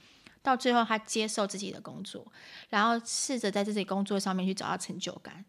[0.42, 2.26] 到最后他接受自己的工作，
[2.68, 5.44] 然后试着在自己工作上面去找到成就感。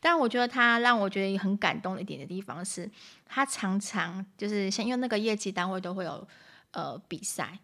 [0.00, 2.90] 但我觉得他让我觉得很感动的一点的地方是，
[3.26, 6.26] 他常常就是像因为那个业绩单位都会有
[6.72, 7.58] 呃比赛、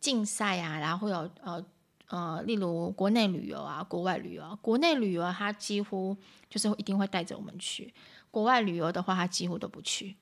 [0.00, 1.64] 竞赛啊，然后会有呃
[2.08, 4.42] 呃，例如国内旅游啊、国外旅游。
[4.42, 6.16] 啊国内旅游他几乎
[6.48, 7.92] 就是一定会带着我们去，
[8.30, 10.16] 国外旅游的话他几乎都不去。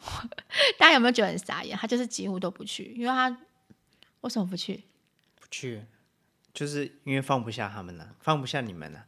[0.78, 1.76] 大家有没有觉得很傻眼？
[1.76, 3.28] 他就是几乎都不去，因为他
[4.20, 4.84] 为什么不去？
[5.48, 5.84] 不去，
[6.52, 9.04] 就是因为放不下他们了，放不下你们了。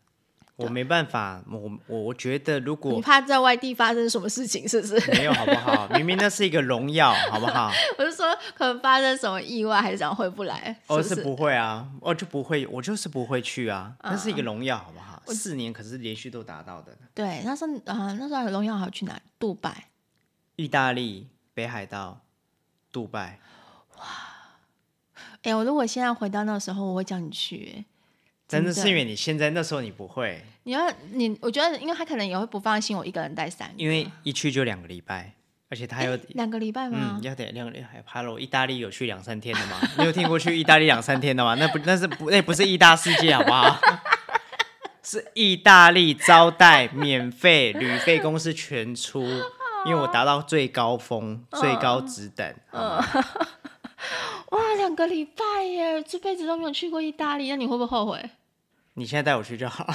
[0.57, 5.11] 我没办法，我我我觉得如果你怕在外地发生什么事情，是不是？
[5.13, 5.89] 没有，好不好？
[5.97, 7.71] 明明那是一个荣耀，好不好？
[7.97, 10.79] 我是说，可能发生什么意外，还是想回不来？
[10.87, 13.95] 哦，是不会啊，我就不会，我就是不会去啊。
[14.03, 15.23] 那是一个荣耀，好不好？
[15.29, 16.95] 四年可是连续都达到的。
[17.15, 19.19] 对，那时候啊，那时候荣耀还要去哪？
[19.39, 19.89] 杜拜、
[20.57, 22.21] 意大利、北海道、
[22.93, 23.39] 杜拜。
[23.97, 24.05] 哇！
[25.43, 27.85] 哎，我如果现在回到那时候，我会叫你去。
[28.47, 30.81] 真的是因为你现在那时候你不会，你要
[31.13, 35.33] 你，我觉得，因为他可能也会不放心我一个人带三个，因为一去就两个礼拜，
[35.69, 37.13] 而且他还有两个礼拜吗？
[37.15, 38.03] 嗯，要得两个礼拜。
[38.07, 39.81] Hello，意大利有去两三天的吗？
[39.97, 41.55] 你有听过去意大利两三天的吗？
[41.55, 43.79] 那不那是不那不是意大世界好不好？
[45.03, 49.23] 是意大利招待免费，旅费公司全出，
[49.87, 52.55] 因为我达到最高峰、嗯、最高值等。
[52.73, 53.01] 嗯，
[54.51, 58.31] 哇，两个礼拜耶，这辈子都没有去过意大利，那你会不会后悔？
[58.95, 59.95] 你现在带我去就好了。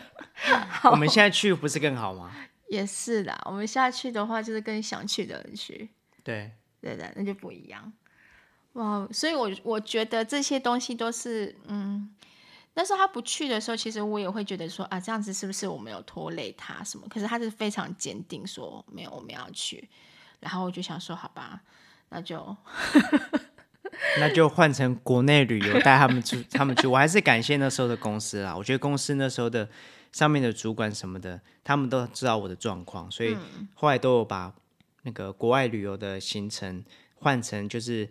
[0.68, 2.30] 好我们现在去不是更好吗？
[2.68, 5.88] 也是的，我们下去的话就是跟想去的人去。
[6.22, 7.90] 对，对的，那就不一样。
[8.74, 12.14] 哇，所以我我觉得这些东西都是，嗯，
[12.74, 17.06] 那时候他不去的时候，其实我也会觉得说啊，这样子是不是我没有拖累他什么？
[17.08, 19.88] 可是他是非常坚定说没有，我们要去。
[20.40, 21.62] 然后我就想说，好吧，
[22.10, 22.54] 那就。
[24.18, 26.86] 那就换成国内旅游带他们去，他们去。
[26.86, 28.56] 我还是感谢那时候的公司啦。
[28.56, 29.68] 我觉得公司那时候的
[30.12, 33.36] 上面的主管什么的，他们都知道我的状况，所以
[33.74, 34.54] 后来都有把
[35.02, 38.08] 那个国外旅游的行程换成就是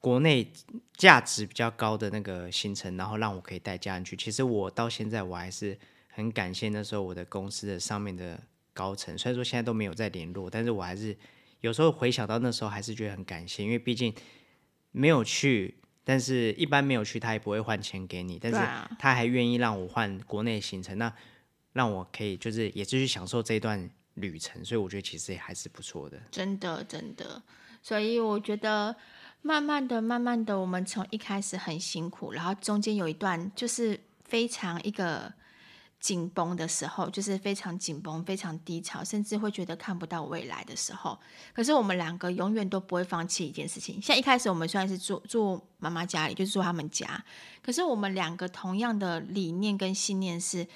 [0.00, 0.50] 国内
[0.96, 4.16] 价值比较高的那个行程，然后让我可以带家人去。
[4.16, 8.40] 其实我到现在我还是很感谢那时候我的公司的上面的
[8.72, 11.16] 高层，虽然说现在都没有再联络，但是我还是
[11.60, 14.14] 有时候回想到那时候，还是觉得很感谢，因为毕竟。
[14.96, 18.38] 没有去，但是一般没有去，他也不会换钱给你。
[18.40, 18.58] 但是
[18.96, 21.12] 他还愿意让我换国内行程，那
[21.72, 24.64] 让我可以就是也继续享受这段旅程。
[24.64, 26.16] 所以我觉得其实也还是不错的。
[26.30, 27.42] 真的，真的。
[27.82, 28.94] 所以我觉得
[29.42, 35.34] 慢慢的、慢慢的，我们从一开始很辛苦，然后中间有一段就是非常一个。
[36.04, 41.18] 紧绷的时候，就是非常紧绷、非常低潮，甚至会觉得看不到未来的时候。
[41.54, 44.02] 可是我们两个永远都不会放弃一件事情。
[44.02, 47.24] 像一开始我们虽然是住住妈妈家里，就是住他们家，
[47.62, 50.68] 可是我们两个同样的理念跟信念是，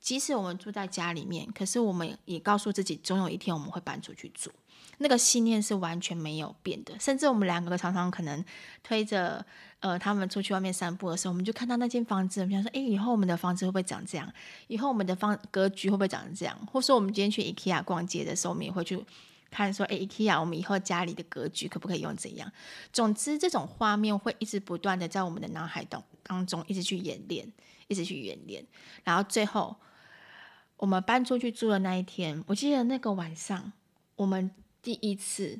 [0.00, 4.50] 即使我们住在家里面，可是我们也告诉自己，总有一天我们会搬出去住。
[4.98, 6.98] 那个信念是完全没有变的。
[6.98, 8.44] 甚至我们两个常常可能
[8.82, 9.46] 推着。
[9.82, 14.32] 呃，他们出去外面散步的时候，我们就看到那间房子，我们想说，哎，以后我们的房子会不会长这样？
[14.68, 16.56] 以后我们的房格局会不会长成这样？
[16.70, 19.04] 或说，我们今天去 IKEA 逛街的时候，我们也会去
[19.50, 22.48] 看，说，哎，IKEA，我们以后家里的格局可不可以用怎样？
[22.92, 27.52] 总之，这种画面会一直不断的在我们的脑海当当中一直去演练，
[27.88, 28.64] 一直去演练，
[29.02, 29.74] 然后最后
[30.76, 33.72] 我们搬出去住的那一天，我记得那个晚上，
[34.14, 34.48] 我们
[34.80, 35.58] 第一次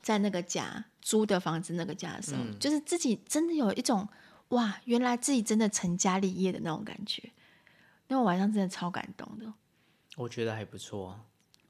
[0.00, 0.84] 在那个家。
[1.04, 4.08] 租的房子那个家的时候，嗯、就是自己真的有一种
[4.48, 7.30] 哇，原来自己真的成家立业的那种感觉。
[8.08, 9.52] 那我晚上真的超感动的。
[10.16, 11.20] 我觉得还不错，啊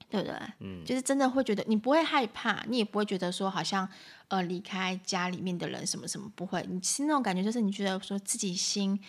[0.09, 0.37] 对不对？
[0.61, 3.89] 嗯，就是真的会觉得你不会害怕，你也不会觉得说好像
[4.29, 6.65] 呃离开家里面的人什么什么不会。
[6.71, 9.01] 你是那种感觉就是你觉得说自己心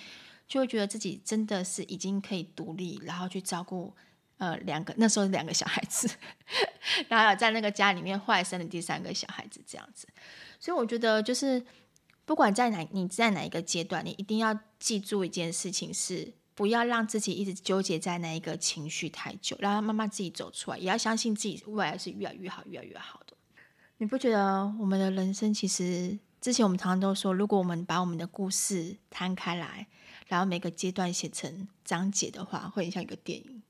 [0.48, 3.94] 就会觉得自己真的是已经可以独立，然后去照顾。
[4.38, 6.10] 呃，两个那时候是两个小孩子，
[7.08, 10.08] 然后在那个家里面，坏生了第三个小孩子这样子，
[10.60, 11.64] 所以我觉得就是
[12.26, 20.78] 不管在哪，你在哪一个阶段，你一定要记住一件事情是，不要让自己一直纠结在那一个情绪太久，让它慢慢自己走出来。
[20.78, 23.36] 也要相信自己未来是越来越好，越来越好的。
[23.98, 29.88] 你不觉得我们的人生其实，之前我们常常都说，如果我们把我们的故事摊开来，
[30.28, 33.64] 然后每个阶段写成章节的话，会很像一个电影，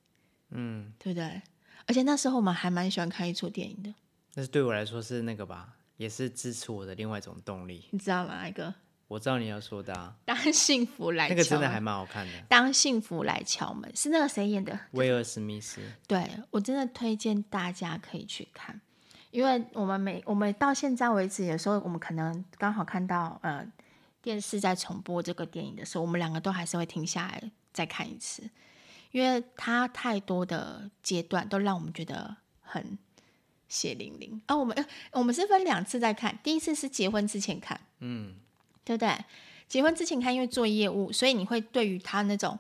[0.49, 1.41] 嗯，对不对？
[1.87, 3.93] 而且那时候我们还蛮喜欢看一出电影的。
[4.33, 7.87] 那是对我来说是那个吧，也是支持我的另外一种动力。
[7.91, 8.47] 你知道吗？
[8.47, 8.73] 一个
[9.07, 10.15] 我知道你要说的啊。
[10.25, 12.33] 当幸福来那个真的还蛮好看的。
[12.49, 14.77] 当幸福来敲门是那个谁演的？
[14.91, 15.79] 威尔史密斯。
[16.07, 18.81] 对，我真的推荐大家可以去看，
[19.29, 23.65] 因为我们每我们到现在为止，有时候我们可能刚好看到呃
[24.23, 28.49] 电视在重播这个电影的时候，我们两个都还是会停下来再看一次，
[29.15, 32.97] 因为他太多的阶段都让我们觉得很。
[33.67, 34.55] 血淋淋啊！
[34.55, 38.35] 我们我们是分两次在看，第一次是结婚之前看，嗯，
[38.85, 39.25] 对不对？
[39.67, 42.57] 结婚之前看，因为做业务，所以你会对于他那种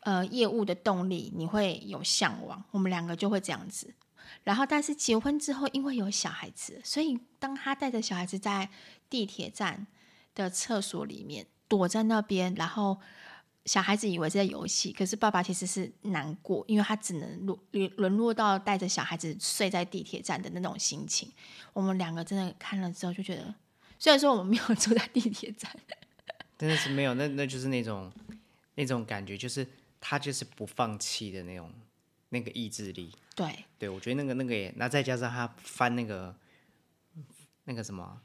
[0.00, 2.62] 呃业务的动力，你会有向往。
[2.72, 3.94] 我们两个就会这样子。
[4.42, 8.68] 然后，但是结婚之后，因为有小孩子，所以当他带着小孩子在
[9.08, 9.86] 地铁站
[10.34, 12.98] 的厕所里面躲在那边，然后。
[13.70, 21.30] 小孩子以为是在游戏，可是爸爸其实是难过，因为他只能沦沦落到带着小孩子睡在地铁站的那种心情。
[21.72, 23.54] 我们两个真的看了之后就觉得，
[23.96, 25.70] 虽然说我们没有住在地铁站，
[26.58, 28.12] 真的是没有，那那就是那种
[28.74, 29.64] 那种感觉，就是
[30.00, 31.72] 他就是不放弃的那种
[32.30, 33.14] 那个意志力。
[33.36, 36.34] 对，对我觉得那个那个也，那再加上他翻那个
[37.66, 38.20] 那个什么。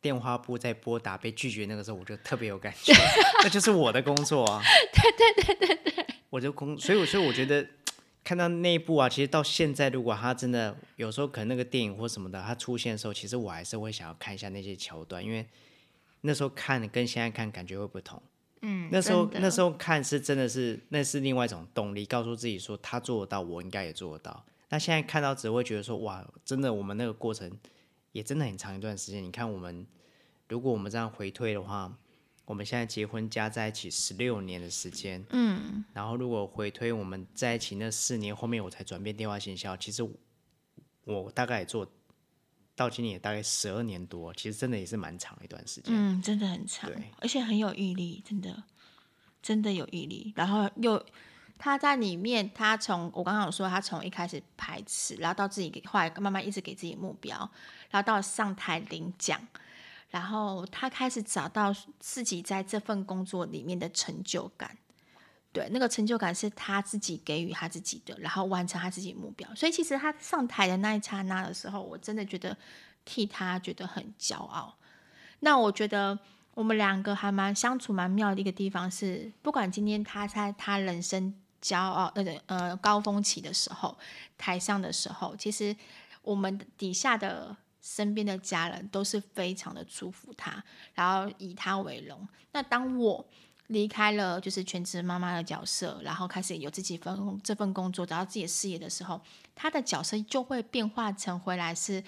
[0.00, 2.92] 电话簿在拨打被拒绝那个时候，我就特别有感觉，
[3.44, 4.62] 那就是我的工作啊。
[4.92, 7.66] 对对对对对，我的工，所以所以我觉得
[8.24, 15.46] 看到那一部啊，其实到现在，如果他真的有时候可能那个电影或什么的，他出现的时候，其实我还是会想要看一下那些桥段，因为
[16.22, 18.22] 那时候看跟现在看感觉会不同。
[18.62, 24.44] 嗯，那时候那时候看是真的是那是另外一种动力，告诉自己说他做得到，我应该也做得到。
[24.70, 27.50] 那现在看到只会觉得说哇，真的我们那个过程。
[28.12, 29.22] 也真的很长一段时间。
[29.22, 29.86] 你看，我们
[30.48, 31.96] 如果我们这样回退的话，
[32.44, 40.12] 我们现在结婚加在一起十六年的时间，嗯，然后如果回推我们在一起那四年，后面我才转变电话行销，其实我，
[41.04, 41.86] 我大概也做
[42.74, 48.64] 到今年也大概十二年多，其实真的也是蛮长一段时间，嗯，真的很长，对，而且很有毅力，真的，
[49.40, 51.04] 真的有毅力，然后又。
[51.62, 57.36] 他在里面，他从我刚刚有说，他从一开始排斥，然后到自己给，后来慢慢一直给自己目标，
[57.90, 59.38] 然后到上台领奖，
[60.08, 64.78] 然后他开始找到自己在这份工作里面的成就感。
[65.52, 69.54] 对，那个成就感是他自己给予他自己的，然后完成他自己的目标。
[69.54, 72.56] 所以其实他上台的那一刹那的时候，我真的觉得
[73.04, 74.78] 替他觉得很骄傲。
[75.40, 76.18] 那我觉得
[76.54, 81.34] 我们两个还蛮相处蛮妙的一个地方是，不管今天他在他人生。
[81.60, 83.96] 骄傲，呃呃，高峰期的时候，
[84.38, 85.76] 台上的时候，其实
[86.22, 90.62] 我们底下的身边的家人都是非常的祝福他，
[90.94, 92.26] 然后以他为荣。
[92.52, 93.26] 那当我
[93.68, 99.20] 离开了就是全职妈妈的角色，然后开始有自己份这份工作，找到自己的事业的时候，
[99.54, 102.02] 他的角色就会变化成回来是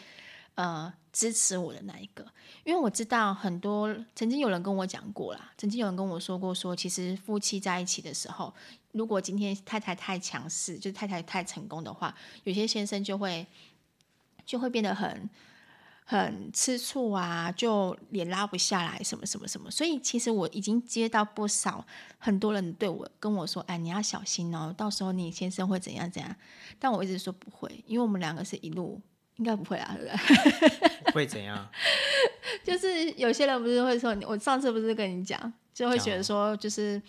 [0.57, 2.27] 呃支持我的那一个。
[2.65, 8.53] 因为我知道很多曾经有人跟我讲过啦，曾经有人跟我说过，说其实夫妻在一起的时候。
[8.93, 13.47] 如果今天太太太强势，就是太太太成功的话，有些先生就会
[14.47, 15.29] 就会变得很
[16.05, 19.71] 很吃醋啊，就脸拉不下来，什么什么什么。
[19.71, 21.87] 所以其实我已经接到不少
[22.19, 26.37] 很多人对我跟我说：“哎，你要小心哦，到时候你先生会怎样怎样。”
[26.79, 29.01] 但我一直说不会，因为我们两个是一路
[29.37, 30.69] 应该不会啊，对不
[31.09, 31.13] 对？
[31.15, 31.67] 会怎样？
[32.63, 35.53] 就是有些人不是会说，我上次不是跟你讲。
[35.75, 37.01] 就会觉得说，就是，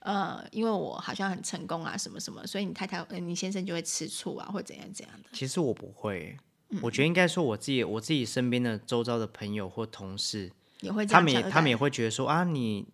[0.00, 5.30] 呃，因为我好像很成功啊，什么什么，所以你太太、呃、你先生就会吃醋啊，或怎样怎样的。
[5.32, 6.36] 其实我不会，
[6.68, 12.86] 嗯、我觉得应该说我自己，我自己身边的周遭的朋友或同事也会他们也他们也会觉得说啊，你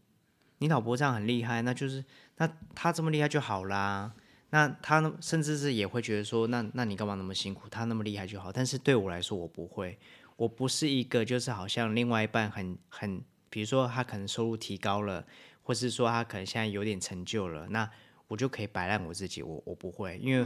[0.58, 2.04] 你老婆这样很厉害，那就是
[2.36, 4.12] 那他这么厉害就好啦。
[4.50, 7.68] 那他甚至是也会觉得说，那那你干嘛那么辛苦？
[7.68, 8.52] 他那么厉害就好。
[8.52, 9.98] 但是对我来说，我不会，
[10.36, 13.20] 我不是一个就是好像另外一半很很。
[13.50, 15.24] 比如说他可能收入提高了，
[15.62, 17.88] 或是说他可能现在有点成就了，那
[18.28, 20.42] 我就可以摆烂我自己，我我不会，因为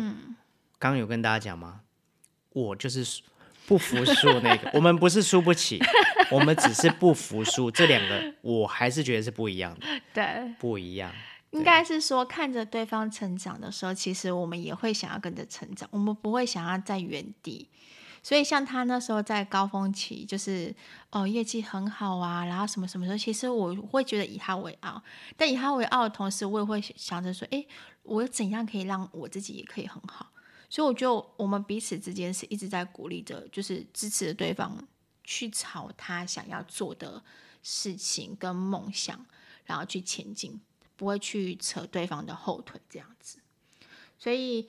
[0.78, 1.80] 刚刚有跟大家讲吗，
[2.50, 3.22] 我就是
[3.66, 5.80] 不服输那个，我们不是输不起，
[6.30, 11.12] 我们只是不服输，这两个我还是觉得是不一样的， 对，不一样，
[11.50, 17.68] 应该是说看着对方成长的时候，其实我们也会想要跟着成长，我们不会想要在原地。
[18.22, 20.72] 所以像他那时候在高峰期，就是
[21.10, 25.02] 哦业绩很好啊，然后什么什么时候，其实我会觉得以他为傲，
[25.36, 27.66] 但以他为傲的同时，我也会想着说，哎，
[28.04, 30.30] 我怎样可以让我自己也可以很好？
[30.70, 34.76] 所以我觉得我们彼此之间是一直在鼓励着，就是支持着对方
[35.24, 37.20] 去朝他想要做的
[37.62, 39.26] 事情跟梦想，
[39.64, 40.60] 然后去前进，
[40.94, 43.40] 不会去扯对方的后腿这样子。
[44.16, 44.68] 所以。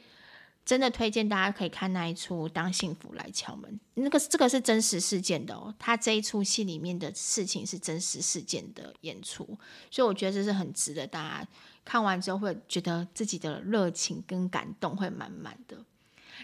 [0.66, 5.76] 真的推荐大家可以看那一出《当幸福来敲门》，那个这个是真实事件的哦。
[5.78, 9.45] 他这一出戏里面的事情是真实事件的演出，
[9.91, 11.47] 所以我觉得这是很值得大家
[11.84, 15.84] 看完之后会觉得自己的热情跟感动会满满的。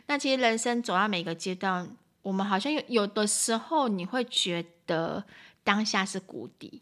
[0.07, 5.24] 那其实人生走到每个阶段，我们好像有有的时候你会觉得
[5.63, 6.82] 当下是谷底，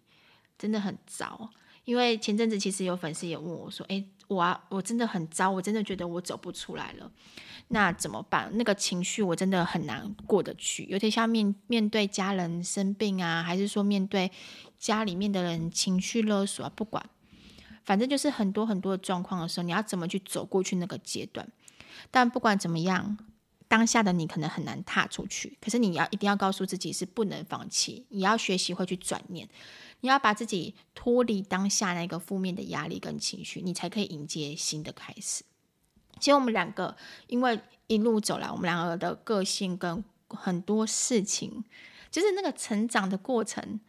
[0.58, 1.52] 真的很糟。
[1.86, 4.04] 因为前阵子其实有粉丝也问我说：“诶……
[4.28, 7.10] 我啊，我真的很糟，我真的觉得我走不出来了，
[7.70, 8.52] 那怎么办？
[8.56, 14.32] 那个情绪我真的很难过得去，有点像面面对家人生病啊，还是说面对
[14.78, 16.72] 家里面的人情绪勒索啊？
[16.76, 17.10] 不管，
[17.86, 21.48] 反正就是很多很多的状况的时候，你要怎么去走过去那个阶段？
[22.12, 23.18] 但不管怎么样，
[23.70, 29.48] 当下的你可能很难踏出去，可是你要一定要告诉自己是不能放弃，你要学习会去转念。
[30.02, 35.44] 你要把自己脱离当下那个负面的压力跟情绪，你才可以迎接新的开始。
[36.20, 36.96] 其实我们两个
[37.28, 41.64] 因为一路走来，我们两个的个性跟很多事情，
[42.12, 43.80] 就是那个成长的过程，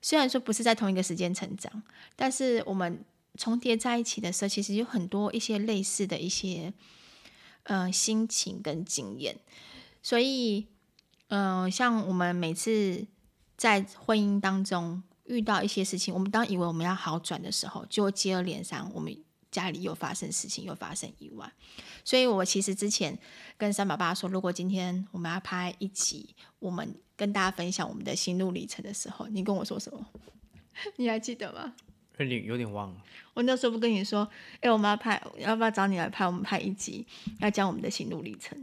[0.00, 1.82] 虽然说不是在同一个时间成长，
[2.16, 3.04] 但是我们
[3.36, 6.72] 重叠在一起的时候，其实有很多一些类似的一些
[7.64, 9.38] 呃心情跟经验。
[10.02, 10.66] 所以，
[11.28, 13.06] 嗯、像我们每次
[13.56, 15.02] 在婚姻当中。
[15.30, 19.16] 遇到一些事情，我们当以为我们要好转的时候，就接二连三，我们
[19.50, 21.50] 家里又发生事情，又发生意外。
[22.04, 23.16] 所以我其实之前
[23.56, 30.04] 跟三宝爸说，如果今天我们要拍一集，我们跟大家分享我们的心路历程的时候，你跟我说什么？
[30.96, 31.74] 你还记得吗？
[32.18, 32.96] 有点有点忘了。
[33.34, 34.28] 我那时候不跟你说，
[34.60, 36.26] 哎，我们要拍，要不要找你来拍？
[36.26, 37.06] 我们拍一集，
[37.38, 38.58] 要讲我们的心路历程。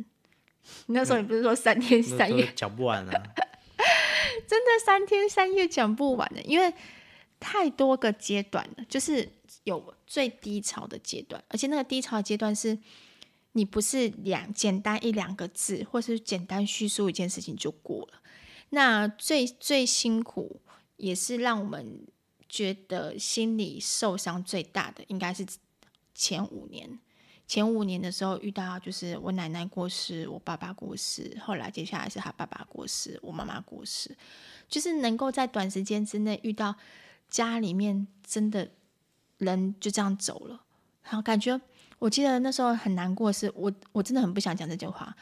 [0.87, 3.23] 你那时候你不是说三天三夜讲不完啊？
[4.47, 6.73] 真的三天三夜讲不完的，因为
[7.39, 9.29] 太多个阶段了，就是
[9.65, 12.75] 有最低潮的阶段，而且那个低潮的阶段是，
[13.51, 18.21] 你不是两简单一两个字，或是简单叙述一件事情就过了。
[18.69, 20.61] 那最最辛苦，
[20.95, 22.07] 也是让我们
[22.49, 25.45] 觉得心里受伤最大的，应该是
[26.15, 26.99] 前五年。
[27.47, 34.13] 前五年的时候遇到，就是我奶奶过世，我爸爸过世，后来接下来是他爸爸过世，我妈妈过世，
[34.67, 36.75] 就是能够在短时间之内遇到
[37.29, 38.69] 家里面真的
[39.37, 40.61] 人就这样走了，
[41.03, 41.57] 然后感觉
[41.99, 45.15] 我记得那时候很难过是，是我我真的很不想讲这句话，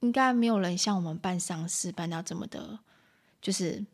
[0.00, 2.80] 应该没有人像我们办丧事办到这么的，
[3.40, 3.86] 就是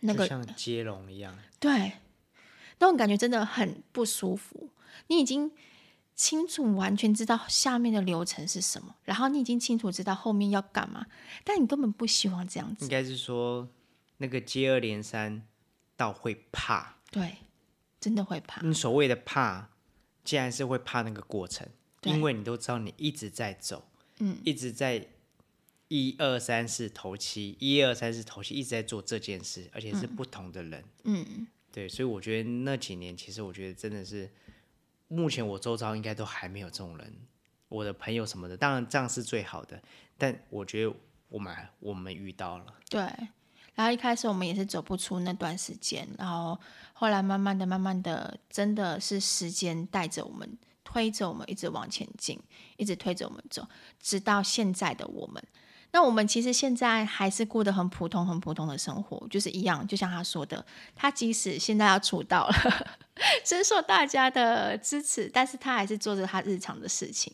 [0.00, 1.92] 那个像接龙一样，对，
[2.78, 4.70] 那种感觉真的很不舒服，
[5.08, 5.52] 你已经。
[6.16, 11.06] 清楚完全知道下面的流程是什么，然后你已经清楚知道后面要干嘛，
[11.42, 12.84] 但你根本不希望这样子。
[12.84, 13.68] 应该是说
[14.18, 15.42] 那个接二连三
[15.96, 17.38] 到会怕，对，
[18.00, 18.64] 真的会怕。
[18.64, 19.70] 你所谓的怕，
[20.22, 21.68] 竟然是会怕那个过程，
[22.02, 23.88] 因为你都知道你一直在走，
[24.20, 25.08] 嗯，一直在
[25.88, 34.30] 一二三四头七，一二三四头七，一直在做这件事，而且是不同的人，嗯，对，所以我觉得那几年其实我觉得真的是。
[35.08, 37.14] 目前我周遭应该都还没有这种人，
[37.68, 39.80] 我的朋友什么的，当然这样是最好的。
[40.16, 40.94] 但我觉得
[41.28, 43.00] 我们我们遇到了，对。
[43.74, 46.56] 然后一开始我们也是走不出那段时间，然后
[46.92, 52.40] 后来慢慢的、慢慢的，真的是时间带着我们，推着我们一直往前进，
[52.76, 53.66] 一直推着我们走，
[53.98, 55.42] 直到现在的我们。
[55.94, 60.66] 那我们其实现在还是过得很普通、很普通的生活，就是一样，就像他说的，
[60.96, 62.54] 他即使现在要出道了，
[63.46, 67.32] 深受大家的支持，但是他还是做着他日常的事情。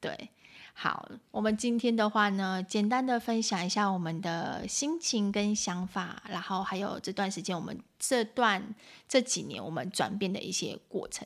[0.00, 0.28] 对，
[0.74, 8.74] 好，我们今天的话呢，简单的分享一下我们的心情跟想法，然后还有这段时间我们这段
[9.08, 11.24] 这几年我们转变的一些过程。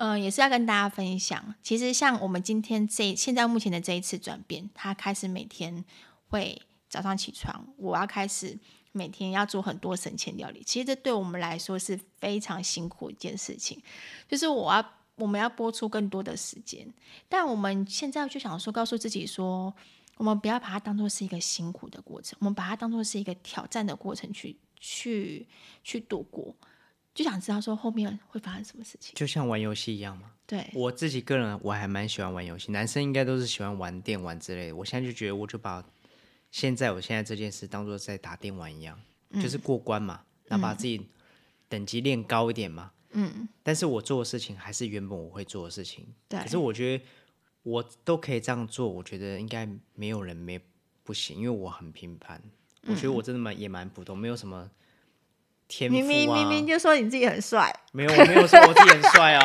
[0.00, 5.84] 嗯、也是要跟大家分享，其实像我们今天这现在目前的这一次转变，他开始每天。
[6.28, 8.58] 会早上起床，我要开始
[8.92, 10.62] 每天要做很多省钱料理。
[10.64, 13.80] 其实这对我们来说是非常辛苦一件事情，
[14.26, 16.86] 就是我要我们要播出更多的时间。
[17.28, 19.72] 但我们现在就想说，告诉自己说，
[20.16, 25.46] 我们不要把它当做是一个辛苦的过程，我们把它当做是一个挑战的过程去去
[25.84, 26.54] 去度过。
[27.14, 30.30] 就想知道说后面会发生什么事情，就像玩游戏一样嘛。
[30.46, 34.76] 对，我自己个人我还蛮喜欢玩游戏，男生应该都是喜欢玩电玩之类的。
[34.76, 35.84] 我现在就觉得，我就把。
[36.50, 38.98] 现在我现在这件事当做在打电玩一样，
[39.30, 41.08] 嗯、就是过关嘛，那把自己
[41.68, 42.92] 等级练高一点嘛。
[43.12, 46.06] 嗯，但是我做的事情还是原本我会做的事情。
[46.28, 47.04] 对，可是我觉得
[47.62, 50.60] 我都可以这样做，我觉得应该没有人没
[51.02, 52.40] 不行，因为我很平凡。
[52.82, 54.70] 嗯、我觉得我真的蛮也蛮普通，没有什么
[55.66, 59.42] 天赋、啊、明明明明就说你自己很帅，没有，我没有说我自己很帅哦。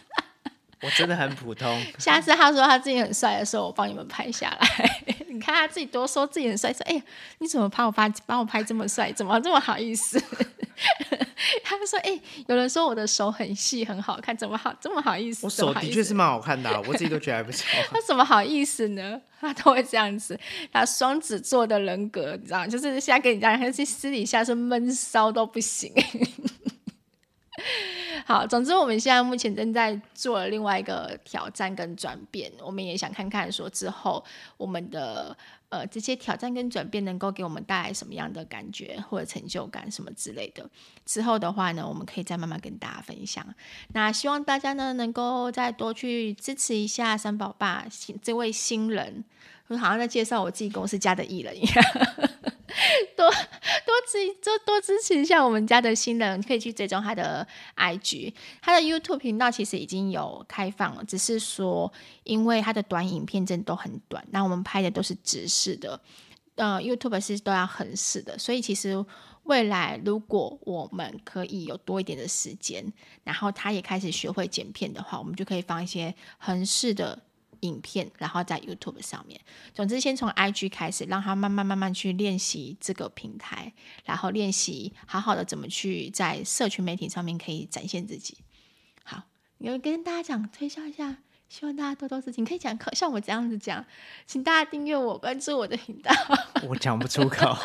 [0.82, 1.82] 我真的很普通。
[1.98, 5.15] 下次他说他自己很帅的时候，我帮你们拍下来。
[5.36, 7.02] 你看他自己多说自己很帅，说：“哎呀，
[7.38, 9.12] 你怎么把我拍，把我拍这么帅？
[9.12, 10.18] 怎么这么好意思？”
[11.62, 12.18] 他就说：“哎，
[12.48, 17.66] 有人说我的手很细，很好看，怎么好这么好意思？”我手的确是蛮好看的，啊，我自己都觉得还不错。
[17.92, 19.20] 他怎么好意思呢？
[19.38, 20.38] 他都会这样子。
[20.72, 25.92] 他双子座的人格，你知道，就是现在跟你讲，他是私底下是闷骚都不行。
[28.24, 34.24] 好，总之我们现在目前正在做另外一个挑战跟转变，我们也想看看说之后
[34.56, 35.36] 我们的
[35.68, 40.68] 呃这些挑战跟转变能够给我们带来什么样的感觉或者成就感什么之类的。
[41.04, 43.46] 之后的话呢，我们可以再慢慢跟大家分享。
[43.92, 47.86] 那希望大家呢能够再多去支持一下三宝爸
[48.22, 49.24] 这位新人，
[49.68, 51.84] 我好像在介绍我自己公司家的艺人一样。
[53.16, 61.92] 多多支多多支持一下我们家的新人，可以去追踪他的 IG，他的 YouTube 频道其实已经有开放了，只是说
[62.24, 66.00] 因为他的短影片真的都很短，那我们拍的都是直视的，
[66.56, 69.04] 呃，YouTube 是都要横视的，所以其实
[69.44, 72.92] 未来如果我们可以有多一点的时间，
[73.24, 77.22] 然后他也开始学会剪片的话，我们就可以放一些横视的。
[77.60, 79.40] 影片，然后在 YouTube 上面。
[79.74, 83.72] 总之，先从 IG 开始，让他慢慢慢慢去练习这个平台，
[84.04, 88.38] 然后练习好好的怎么去在社群媒体上面可以展现自己。
[89.04, 89.22] 好，
[89.58, 92.40] 有跟大家讲推销一下，希望大家多多支持。
[92.40, 93.84] 你可以讲，像我这样子讲，
[94.26, 96.12] 请大家订阅我，关注我的频道。
[96.68, 97.56] 我讲不出口。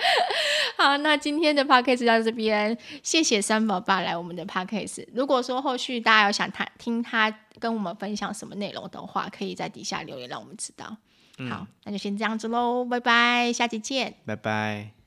[0.76, 5.06] 好，那今天的 podcast 就到这边，谢谢三宝爸来我们的 podcast。
[5.14, 10.96] 如果说后续大家有想他听他跟我们分享什么内容的话，可以在底下留言让我们知道。
[11.38, 14.99] 嗯、好，那就先这样子喽，拜拜，下期见，拜拜。